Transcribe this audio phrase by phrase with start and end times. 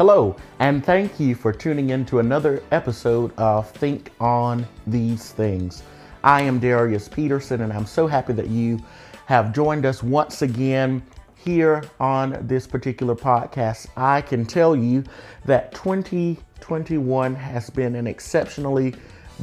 [0.00, 5.82] Hello, and thank you for tuning in to another episode of Think on These Things.
[6.24, 8.80] I am Darius Peterson, and I'm so happy that you
[9.26, 11.02] have joined us once again
[11.36, 13.88] here on this particular podcast.
[13.94, 15.04] I can tell you
[15.44, 18.94] that 2021 has been an exceptionally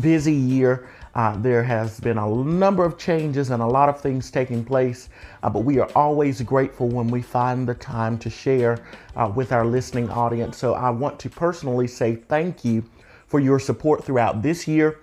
[0.01, 0.89] busy year.
[1.17, 5.09] Uh, there has been a number of changes and a lot of things taking place,
[5.41, 8.77] uh, but we are always grateful when we find the time to share
[9.15, 10.55] uh, with our listening audience.
[10.57, 12.83] So I want to personally say thank you
[13.25, 14.99] for your support throughout this year,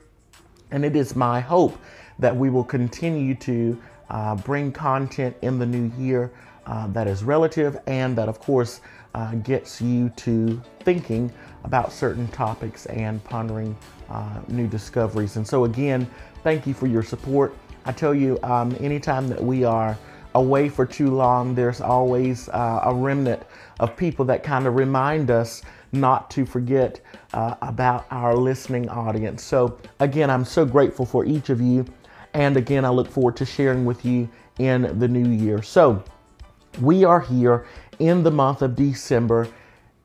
[0.71, 1.77] and it is my hope
[2.21, 3.77] that we will continue to
[4.09, 6.31] uh, bring content in the new year
[6.67, 8.81] uh, that is relative and that, of course,
[9.17, 11.33] uh, gets you to thinking
[11.65, 13.77] about certain topics and pondering
[14.11, 15.37] uh, new discoveries.
[15.37, 16.09] And so, again,
[16.43, 17.57] thank you for your support.
[17.87, 19.99] I tell you, um, anytime that we are
[20.35, 23.43] away for too long, there's always uh, a remnant
[23.81, 25.63] of people that kind of remind us
[25.93, 27.01] not to forget
[27.33, 29.43] uh, about our listening audience.
[29.43, 31.87] So, again, I'm so grateful for each of you.
[32.35, 34.29] And again, I look forward to sharing with you
[34.59, 35.63] in the new year.
[35.63, 36.03] So,
[36.81, 37.67] we are here
[38.01, 39.49] in the month of December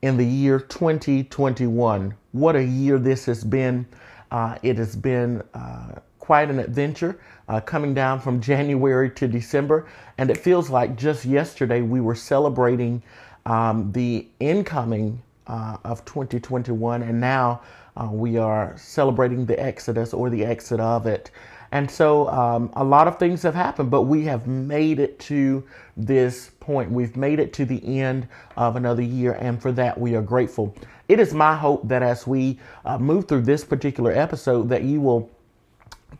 [0.02, 2.14] in the year 2021.
[2.32, 3.86] What a year this has been.
[4.30, 9.88] Uh, it has been uh, quite an adventure uh, coming down from January to December.
[10.18, 13.02] And it feels like just yesterday we were celebrating
[13.46, 17.02] um, the incoming uh, of 2021.
[17.02, 17.62] And now
[17.96, 21.30] uh, we are celebrating the exodus or the exit of it.
[21.72, 25.64] And so um, a lot of things have happened, but we have made it to
[25.96, 26.90] this point.
[26.90, 30.74] We've made it to the end of another year, and for that we are grateful.
[31.08, 35.00] It is my hope that as we uh, move through this particular episode, that you
[35.00, 35.30] will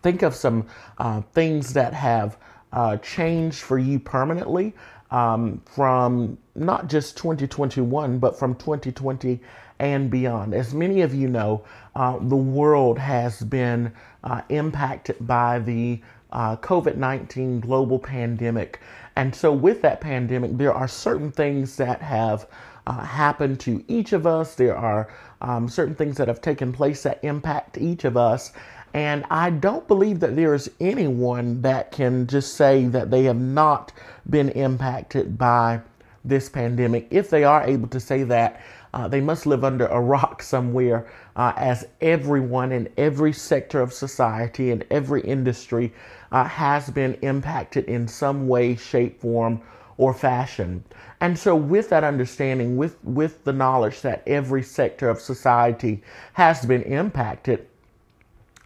[0.02, 0.66] think of some
[0.98, 2.36] uh, things that have
[2.72, 4.72] uh, changed for you permanently
[5.10, 9.40] um, from not just 2021, but from 2020
[9.78, 10.54] and beyond.
[10.54, 11.64] As many of you know,
[11.96, 13.92] uh, the world has been
[14.24, 16.00] uh, impacted by the
[16.32, 18.80] uh, COVID 19 global pandemic.
[19.16, 22.46] And so, with that pandemic, there are certain things that have
[22.86, 24.54] uh, happened to each of us.
[24.54, 25.08] There are
[25.40, 28.52] um, certain things that have taken place that impact each of us.
[28.92, 33.38] And I don't believe that there is anyone that can just say that they have
[33.38, 33.92] not
[34.28, 35.80] been impacted by
[36.24, 37.06] this pandemic.
[37.10, 38.60] If they are able to say that,
[38.92, 41.06] uh, they must live under a rock somewhere,
[41.36, 45.92] uh, as everyone in every sector of society and every industry
[46.32, 49.60] uh, has been impacted in some way, shape, form,
[49.96, 50.82] or fashion.
[51.20, 56.02] And so, with that understanding, with, with the knowledge that every sector of society
[56.32, 57.66] has been impacted,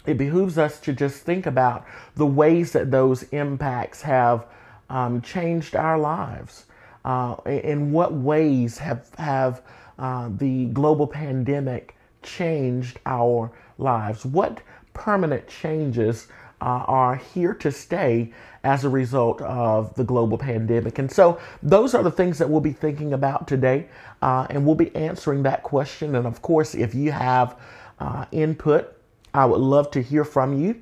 [0.06, 4.46] it behooves us to just think about the ways that those impacts have
[4.90, 6.66] um, changed our lives.
[7.04, 9.62] Uh, in what ways have have
[9.98, 14.24] uh, the global pandemic changed our lives?
[14.24, 14.60] What
[14.94, 16.28] permanent changes
[16.60, 18.32] uh, are here to stay
[18.62, 20.98] as a result of the global pandemic?
[20.98, 23.88] And so, those are the things that we'll be thinking about today,
[24.22, 26.14] uh, and we'll be answering that question.
[26.14, 27.58] And of course, if you have
[27.98, 28.96] uh, input,
[29.34, 30.80] I would love to hear from you.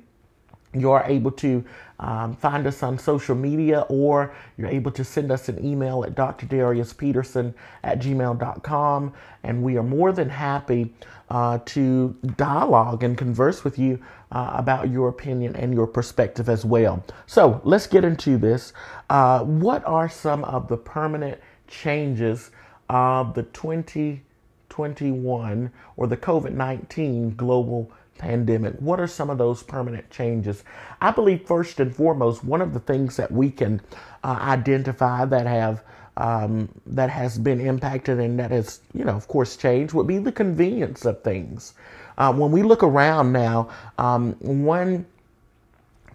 [0.75, 1.63] You are able to
[1.99, 6.15] um, find us on social media or you're able to send us an email at
[6.15, 7.53] drdariuspeterson
[7.83, 9.13] at gmail.com.
[9.43, 10.91] And we are more than happy
[11.29, 13.99] uh, to dialogue and converse with you
[14.31, 17.03] uh, about your opinion and your perspective as well.
[17.27, 18.73] So let's get into this.
[19.09, 22.51] Uh, what are some of the permanent changes
[22.89, 28.75] of the 2021 or the COVID 19 global pandemic?
[28.79, 30.63] What are some of those permanent changes?
[31.01, 33.81] I believe, first and foremost, one of the things that we can
[34.23, 35.83] uh, identify that have
[36.15, 40.19] um, that has been impacted and that has, you know, of course, changed would be
[40.19, 41.73] the convenience of things.
[42.17, 45.05] Uh, when we look around now, um, one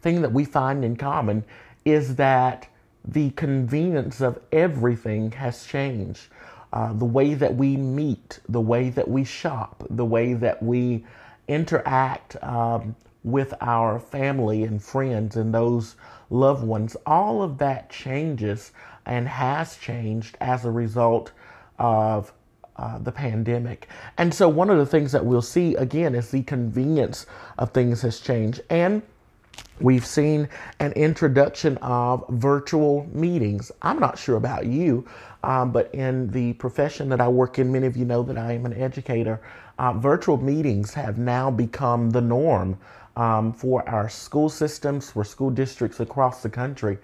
[0.01, 1.45] thing that we find in common
[1.85, 2.69] is that
[3.05, 6.27] the convenience of everything has changed.
[6.73, 11.05] Uh, the way that we meet, the way that we shop, the way that we
[11.49, 15.97] interact um, with our family and friends and those
[16.31, 18.73] loved ones, all of that changes
[19.07, 21.33] and has changed as a result
[21.79, 22.33] of
[22.77, 23.89] uh, the pandemic.
[24.19, 27.27] And so, one of the things that we'll see again is the convenience
[27.59, 28.61] of things has changed.
[28.71, 29.03] And
[29.81, 30.49] We've seen
[30.81, 33.71] an introduction of virtual meetings.
[33.83, 35.07] I'm not sure about you,
[35.45, 38.53] um, but in the profession that I work in, many of you know that I
[38.53, 39.41] am an educator.
[39.79, 42.79] Uh, virtual meetings have now become the norm
[43.17, 46.99] um, for our school systems, for school districts across the country.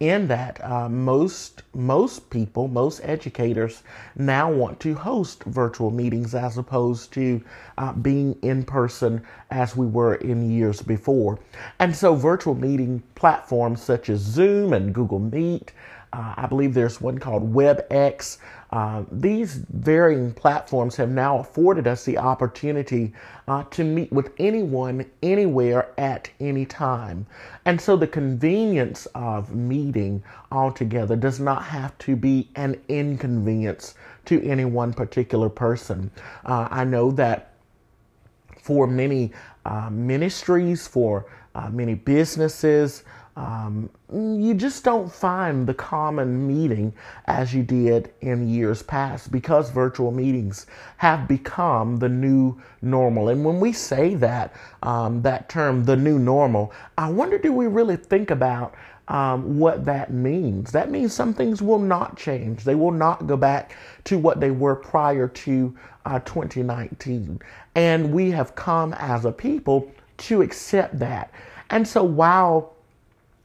[0.00, 3.82] in that uh, most most people, most educators
[4.16, 7.42] now want to host virtual meetings as opposed to
[7.76, 11.38] uh, being in person as we were in years before.
[11.78, 15.72] And so, virtual meeting platforms such as Zoom and Google Meet.
[16.12, 18.38] Uh, I believe there's one called WebEx.
[18.72, 23.12] Uh, these varying platforms have now afforded us the opportunity
[23.48, 27.26] uh, to meet with anyone, anywhere, at any time.
[27.64, 30.22] And so the convenience of meeting
[30.52, 33.94] altogether does not have to be an inconvenience
[34.26, 36.10] to any one particular person.
[36.44, 37.54] Uh, I know that
[38.62, 39.32] for many
[39.64, 43.02] uh, ministries, for uh, many businesses,
[43.36, 46.92] um, you just don't find the common meeting
[47.26, 50.66] as you did in years past because virtual meetings
[50.96, 53.28] have become the new normal.
[53.28, 57.66] And when we say that, um, that term, the new normal, I wonder do we
[57.66, 58.74] really think about
[59.08, 60.72] um, what that means?
[60.72, 64.50] That means some things will not change, they will not go back to what they
[64.50, 67.40] were prior to uh, 2019.
[67.74, 71.32] And we have come as a people to accept that.
[71.70, 72.74] And so while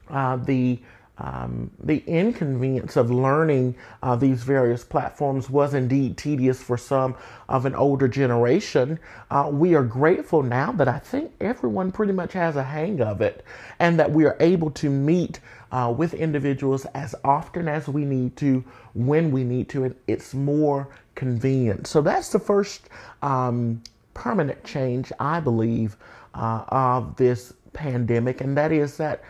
[0.10, 0.80] uh, the
[1.18, 7.16] um, the inconvenience of learning uh, these various platforms was indeed tedious for some
[7.48, 9.00] of an older generation.
[9.32, 13.22] Uh, we are grateful now that I think everyone pretty much has a hang of
[13.22, 13.46] it
[13.80, 15.40] and that we are able to meet
[15.72, 18.64] uh, with individuals as often as we need to,
[18.94, 21.88] when we need to, and it's more convenient.
[21.88, 22.90] So that's the first
[23.22, 23.82] um,
[24.14, 25.98] permanent change, I believe,
[26.34, 29.22] uh, of this pandemic, and that is that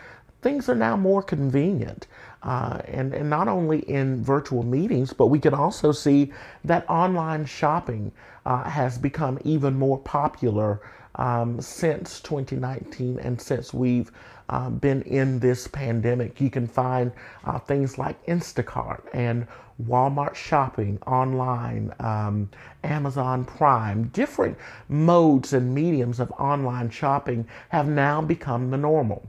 [0.46, 2.06] things are now more convenient.
[2.44, 6.32] Uh, and, and not only in virtual meetings, but we can also see
[6.64, 8.12] that online shopping
[8.44, 10.80] uh, has become even more popular
[11.16, 14.12] um, since 2019 and since we've
[14.48, 16.40] uh, been in this pandemic.
[16.40, 17.10] You can find
[17.44, 19.48] uh, things like Instacart and
[19.84, 22.48] Walmart shopping online, um,
[22.84, 24.56] Amazon Prime, different
[24.88, 29.28] modes and mediums of online shopping have now become the normal.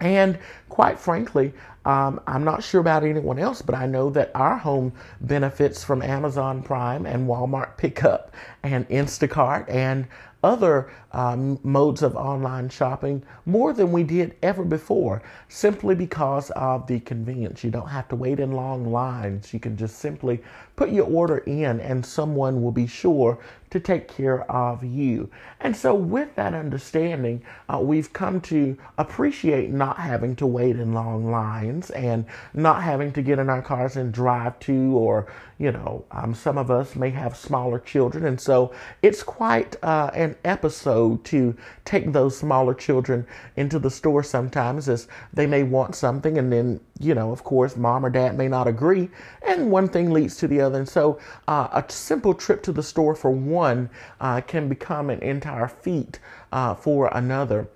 [0.00, 0.38] And
[0.68, 1.52] quite frankly,
[1.84, 6.02] um, I'm not sure about anyone else, but I know that our home benefits from
[6.02, 10.08] Amazon Prime and Walmart Pickup and Instacart and
[10.42, 16.86] other um, modes of online shopping more than we did ever before, simply because of
[16.86, 17.64] the convenience.
[17.64, 19.52] You don't have to wait in long lines.
[19.52, 20.42] You can just simply
[20.76, 23.38] put your order in, and someone will be sure
[23.76, 25.30] to take care of you.
[25.60, 30.94] And so, with that understanding, uh, we've come to appreciate not having to wait in
[30.94, 32.24] long lines and
[32.54, 36.56] not having to get in our cars and drive to, or, you know, um, some
[36.56, 38.24] of us may have smaller children.
[38.24, 43.26] And so, it's quite uh, an episode to take those smaller children
[43.56, 47.76] into the store sometimes as they may want something and then you know, of course,
[47.76, 49.10] mom or dad may not agree,
[49.42, 50.78] and one thing leads to the other.
[50.78, 53.90] And so, uh, a simple trip to the store for one
[54.20, 56.18] uh, can become an entire feat
[56.52, 57.68] uh, for another.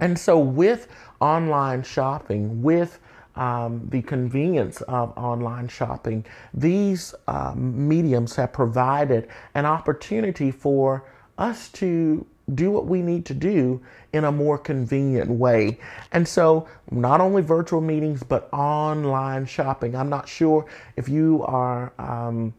[0.00, 0.88] And so, with
[1.20, 2.98] online shopping, with
[3.36, 11.04] um, the convenience of online shopping, these um, mediums have provided an opportunity for
[11.38, 13.80] us to do what we need to do
[14.12, 15.78] in a more convenient way.
[16.12, 19.94] And so, not only virtual meetings, but online shopping.
[19.94, 20.66] I'm not sure
[20.96, 22.52] if you are um,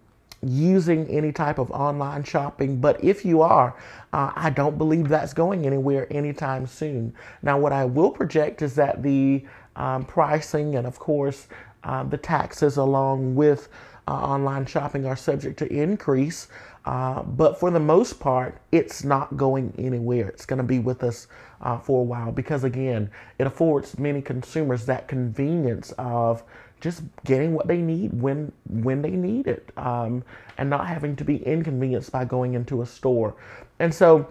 [0.43, 3.75] using any type of online shopping, but if you are,
[4.13, 7.13] uh, I don't believe that's going anywhere anytime soon.
[7.41, 9.43] Now, what I will project is that the
[9.75, 11.47] um, pricing and, of course,
[11.83, 13.69] uh, the taxes along with
[14.07, 16.47] uh, online shopping are subject to increase.
[16.85, 20.29] Uh, but for the most part, it's not going anywhere.
[20.29, 21.27] It's going to be with us
[21.61, 26.43] uh, for a while because, again, it affords many consumers that convenience of
[26.79, 30.23] just getting what they need when when they need it, um,
[30.57, 33.35] and not having to be inconvenienced by going into a store.
[33.77, 34.27] And so,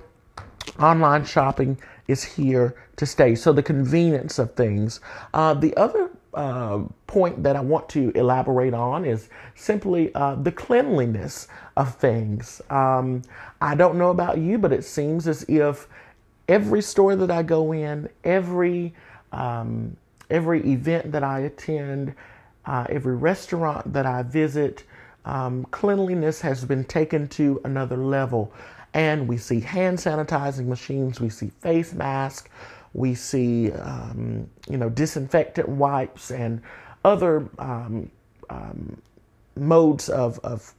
[0.81, 1.79] online shopping
[2.09, 3.35] is here to stay.
[3.35, 5.01] So the convenience of things.
[5.33, 10.53] Uh, the other uh, point that I want to elaborate on is simply uh, the
[10.53, 12.63] cleanliness of things.
[12.71, 13.23] Um,
[13.61, 15.89] I don't know about you, but it seems as if
[16.49, 18.95] every store that I go in, every
[19.33, 19.97] um,
[20.31, 22.15] every event that I attend,
[22.67, 24.85] uh, every restaurant that I visit,
[25.25, 28.53] um, cleanliness has been taken to another level.
[28.95, 32.49] And we see hand sanitizing machines, we see face masks,
[32.93, 36.61] we see, um, you know, disinfectant wipes and
[37.05, 38.11] other um,
[38.49, 39.01] um,
[39.57, 40.75] modes of, of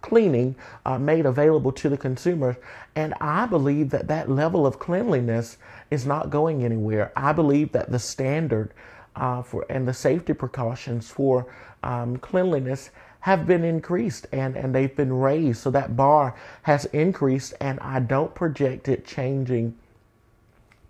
[0.00, 2.56] cleaning uh, made available to the consumer.
[2.94, 5.58] And I believe that that level of cleanliness
[5.90, 7.12] is not going anywhere.
[7.16, 8.72] I believe that the standard
[9.14, 11.46] uh, for and the safety precautions for
[11.82, 15.60] um, cleanliness have been increased and, and they've been raised.
[15.60, 19.74] So that bar has increased, and I don't project it changing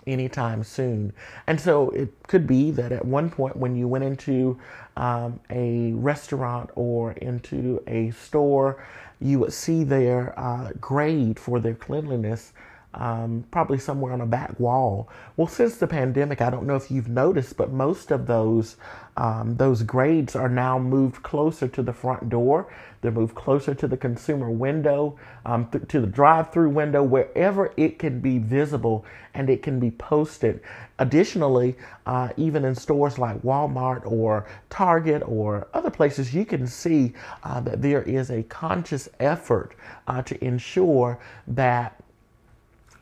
[0.07, 1.13] anytime soon.
[1.47, 4.59] And so it could be that at one point when you went into
[4.97, 8.85] um, a restaurant or into a store,
[9.21, 12.53] you would see their uh, grade for their cleanliness
[12.97, 15.09] um, probably somewhere on a back wall.
[15.37, 18.77] Well, since the pandemic, I don't know if you've noticed, but most of those
[19.19, 22.71] um, those grades are now moved closer to the front door.
[23.01, 27.99] They're moved closer to the consumer window, um, th- to the drive-through window, wherever it
[27.99, 30.61] can be visible and it can be posted.
[30.99, 37.15] Additionally, uh, even in stores like Walmart or Target or other places, you can see
[37.43, 39.75] uh, that there is a conscious effort
[40.09, 42.03] uh, to ensure that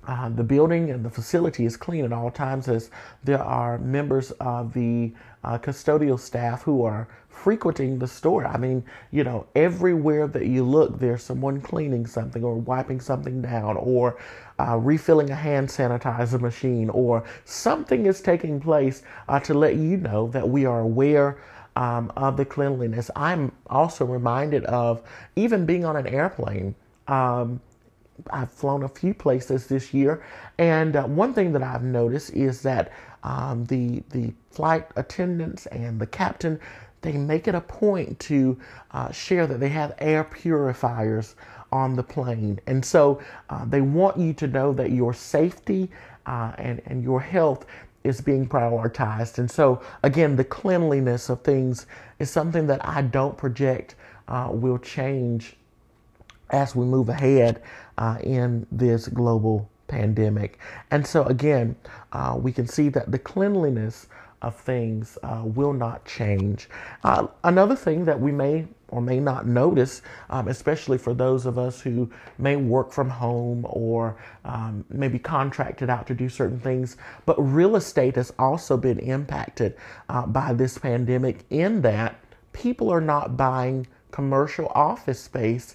[0.07, 2.91] uh, the building and the facility is clean at all times as
[3.23, 5.13] there are members of the
[5.45, 8.47] uh, custodial staff who are frequenting the store.
[8.47, 13.43] I mean, you know, everywhere that you look, there's someone cleaning something or wiping something
[13.43, 14.19] down or
[14.59, 19.97] uh, refilling a hand sanitizer machine or something is taking place uh, to let you
[19.97, 21.39] know that we are aware
[21.77, 23.11] um, of the cleanliness.
[23.17, 25.03] I'm also reminded of
[25.37, 26.75] even being on an airplane.
[27.09, 27.61] Um,
[28.31, 30.25] I've flown a few places this year,
[30.59, 32.93] and uh, one thing that I've noticed is that
[33.23, 36.61] um, the the flight attendants and the captain
[37.03, 38.59] they make it a point to
[38.93, 41.37] uh, share that they have air purifiers
[41.73, 45.91] on the plane, and so uh, they want you to know that your safety
[46.27, 47.67] uh, and and your health
[48.05, 49.39] is being prioritized.
[49.39, 51.87] And so again, the cleanliness of things
[52.19, 53.97] is something that I don't project
[54.29, 55.57] uh, will change
[56.51, 57.63] as we move ahead
[57.99, 60.59] uh, in this global pandemic.
[60.91, 61.77] And so, again,
[62.13, 64.07] uh, we can see that the cleanliness
[64.43, 66.69] of things uh, will not change.
[67.03, 71.59] Uh, another thing that we may or may not notice, um, especially for those of
[71.59, 72.09] us who
[72.39, 76.97] may work from home or um, maybe contracted out to do certain things,
[77.27, 79.77] but real estate has also been impacted
[80.09, 82.15] uh, by this pandemic in that
[82.53, 85.75] people are not buying commercial office space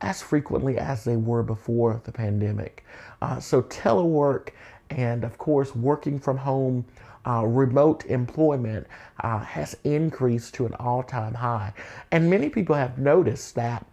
[0.00, 2.84] as frequently as they were before the pandemic.
[3.20, 4.50] Uh, so, telework
[4.90, 6.84] and, of course, working from home,
[7.26, 8.86] uh, remote employment
[9.20, 11.72] uh, has increased to an all time high.
[12.10, 13.84] And many people have noticed that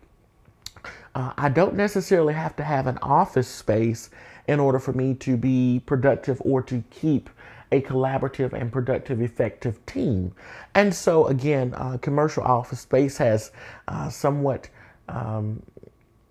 [1.15, 4.09] uh, I don't necessarily have to have an office space
[4.47, 7.29] in order for me to be productive or to keep
[7.71, 10.33] a collaborative and productive, effective team.
[10.75, 13.51] And so, again, uh, commercial office space has
[13.87, 14.69] uh, somewhat
[15.09, 15.63] um,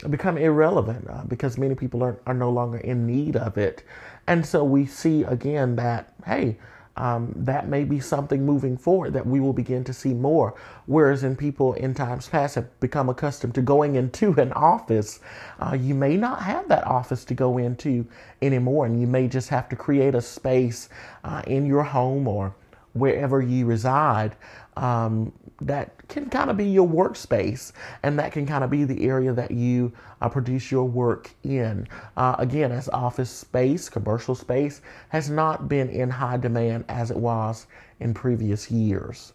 [0.08, 3.82] become irrelevant uh, because many people are, are no longer in need of it.
[4.26, 6.56] And so we see again that, hey,
[6.96, 10.54] um, that may be something moving forward that we will begin to see more.
[10.86, 15.20] Whereas in people in times past have become accustomed to going into an office,
[15.60, 18.06] uh, you may not have that office to go into
[18.40, 20.88] anymore, and you may just have to create a space
[21.24, 22.54] uh, in your home or
[22.92, 24.36] wherever you reside
[24.76, 29.04] um, that can kind of be your workspace and that can kind of be the
[29.04, 31.86] area that you uh, produce your work in.
[32.16, 37.16] Uh, again, as office space, commercial space has not been in high demand as it
[37.16, 37.66] was
[38.00, 39.32] in previous years.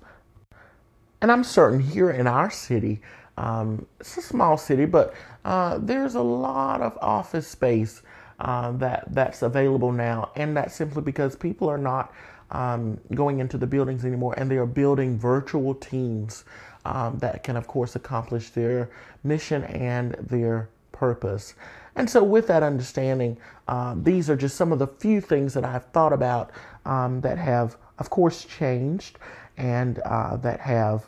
[1.22, 3.02] And I'm certain here in our city,
[3.38, 5.14] um, it's a small city, but
[5.46, 8.02] uh, there's a lot of office space
[8.40, 12.14] uh, that that's available now, and that's simply because people are not
[12.52, 16.46] um, going into the buildings anymore, and they are building virtual teams
[16.86, 18.90] um, that can, of course, accomplish their
[19.24, 21.54] mission and their purpose.
[21.96, 23.38] And so, with that understanding,
[23.68, 26.52] uh, these are just some of the few things that I've thought about
[26.86, 29.20] um, that have, of course, changed
[29.58, 31.06] and uh, that have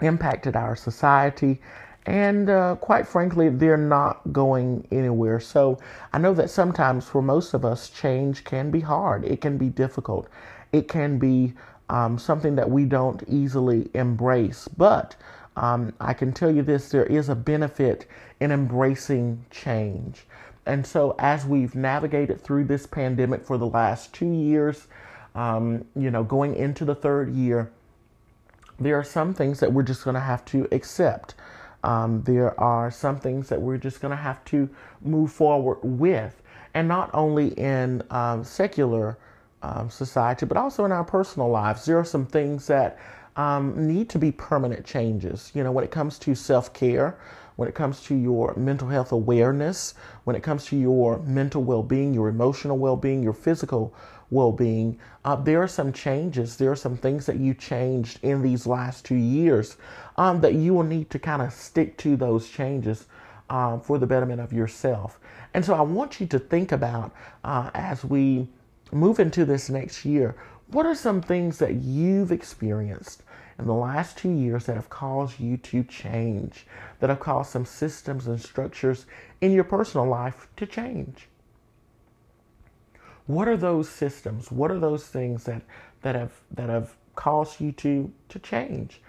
[0.00, 1.60] impacted our society
[2.06, 5.38] and uh, quite frankly, they're not going anywhere.
[5.38, 5.78] So
[6.12, 9.68] I know that sometimes for most of us, change can be hard, it can be
[9.68, 10.28] difficult,
[10.72, 11.54] it can be
[11.88, 14.66] um, something that we don't easily embrace.
[14.66, 15.14] But
[15.56, 18.06] um, I can tell you this there is a benefit
[18.40, 20.26] in embracing change.
[20.64, 24.86] And so, as we've navigated through this pandemic for the last two years,
[25.34, 27.70] um, you know, going into the third year,
[28.78, 31.34] there are some things that we're just going to have to accept.
[31.84, 34.68] Um, there are some things that we're just going to have to
[35.02, 36.42] move forward with,
[36.74, 39.18] and not only in um, secular
[39.62, 41.84] um, society, but also in our personal lives.
[41.84, 42.98] There are some things that
[43.36, 45.50] um, need to be permanent changes.
[45.54, 47.18] You know, when it comes to self care,
[47.56, 51.82] when it comes to your mental health awareness, when it comes to your mental well
[51.82, 53.94] being, your emotional well being, your physical
[54.32, 56.56] well being, uh, there are some changes.
[56.56, 59.76] There are some things that you changed in these last two years
[60.16, 63.06] um, that you will need to kind of stick to those changes
[63.50, 65.20] uh, for the betterment of yourself.
[65.54, 67.12] And so I want you to think about
[67.44, 68.48] uh, as we
[68.90, 70.34] move into this next year
[70.72, 73.22] what are some things that you've experienced
[73.58, 76.66] in the last two years that have caused you to change,
[76.98, 79.04] that have caused some systems and structures
[79.42, 81.28] in your personal life to change?
[83.26, 84.50] What are those systems?
[84.50, 85.62] What are those things that,
[86.02, 89.00] that have that have caused you to to change?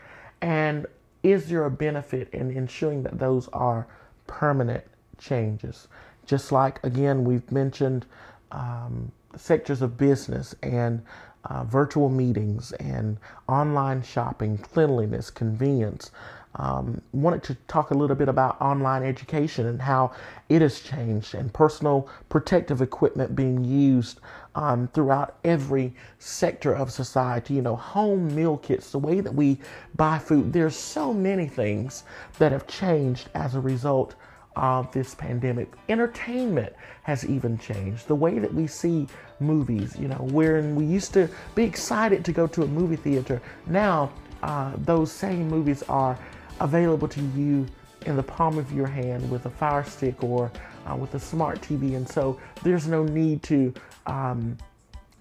[0.41, 0.86] And
[1.24, 3.88] is there a benefit in ensuring that those are
[4.27, 4.84] permanent
[5.17, 5.88] changes?
[6.25, 8.05] Just like again we've mentioned
[8.51, 11.01] um, sectors of business and
[11.46, 13.17] uh, virtual meetings and
[13.48, 16.12] online shopping, cleanliness, convenience.
[16.56, 20.12] Um, wanted to talk a little bit about online education and how
[20.50, 24.20] it has changed and personal protective equipment being used
[24.54, 27.56] um, throughout every sector of society.
[27.56, 29.58] You know, home meal kits, the way that we
[29.96, 30.54] buy food.
[30.54, 32.04] There's so many things
[32.38, 34.16] that have changed as a result
[34.56, 35.74] of this pandemic.
[35.90, 38.08] Entertainment has even changed.
[38.08, 39.08] The way that we see
[39.40, 43.42] movies, you know, wherein we used to be excited to go to a movie theater,
[43.66, 44.12] now
[44.44, 46.18] uh, those same movies are
[46.60, 47.66] available to you
[48.06, 50.52] in the palm of your hand with a fire stick or
[50.86, 51.96] uh, with a smart TV.
[51.96, 53.74] And so there's no need to
[54.06, 54.58] um,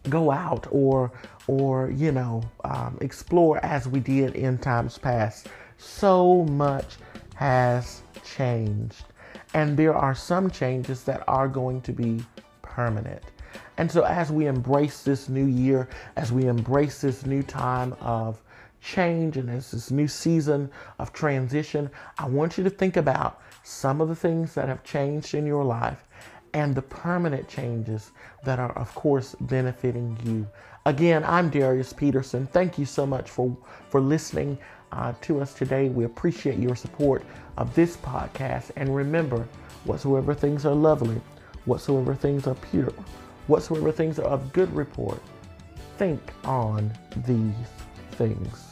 [0.08, 1.12] go out or,
[1.46, 5.48] or you know, um, explore as we did in times past.
[5.78, 6.96] So much
[7.34, 9.04] has changed.
[9.54, 12.24] And there are some changes that are going to be
[12.62, 13.22] permanent.
[13.76, 18.40] And so, as we embrace this new year, as we embrace this new time of
[18.82, 24.00] change and as this new season of transition, I want you to think about some
[24.00, 26.04] of the things that have changed in your life
[26.54, 28.10] and the permanent changes
[28.44, 30.46] that are, of course, benefiting you.
[30.84, 32.46] Again, I'm Darius Peterson.
[32.48, 33.56] Thank you so much for,
[33.88, 34.58] for listening
[34.90, 35.88] uh, to us today.
[35.88, 37.22] We appreciate your support
[37.56, 38.72] of this podcast.
[38.76, 39.46] And remember,
[39.84, 41.20] whatsoever things are lovely,
[41.64, 42.92] whatsoever things are pure,
[43.46, 45.22] whatsoever things are of good report,
[45.96, 46.92] think on
[47.24, 47.54] these
[48.12, 48.71] things.